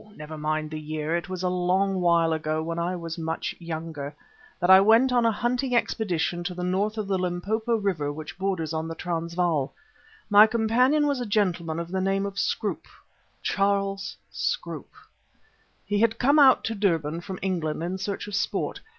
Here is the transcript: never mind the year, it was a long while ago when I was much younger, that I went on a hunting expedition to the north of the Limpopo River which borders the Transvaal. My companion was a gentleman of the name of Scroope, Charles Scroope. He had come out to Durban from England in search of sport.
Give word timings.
never 0.15 0.35
mind 0.35 0.71
the 0.71 0.79
year, 0.79 1.15
it 1.15 1.29
was 1.29 1.43
a 1.43 1.47
long 1.47 2.01
while 2.01 2.33
ago 2.33 2.63
when 2.63 2.79
I 2.79 2.95
was 2.95 3.19
much 3.19 3.53
younger, 3.59 4.15
that 4.59 4.69
I 4.71 4.79
went 4.81 5.11
on 5.13 5.27
a 5.27 5.31
hunting 5.31 5.75
expedition 5.75 6.43
to 6.45 6.55
the 6.55 6.63
north 6.63 6.97
of 6.97 7.07
the 7.07 7.19
Limpopo 7.19 7.75
River 7.75 8.11
which 8.11 8.35
borders 8.35 8.71
the 8.71 8.95
Transvaal. 8.97 9.75
My 10.27 10.47
companion 10.47 11.05
was 11.05 11.21
a 11.21 11.25
gentleman 11.27 11.79
of 11.79 11.91
the 11.91 12.01
name 12.01 12.25
of 12.25 12.39
Scroope, 12.39 12.87
Charles 13.43 14.15
Scroope. 14.31 14.95
He 15.85 15.99
had 15.99 16.17
come 16.17 16.39
out 16.39 16.63
to 16.63 16.73
Durban 16.73 17.21
from 17.21 17.37
England 17.43 17.83
in 17.83 17.99
search 17.99 18.25
of 18.27 18.33
sport. 18.33 18.79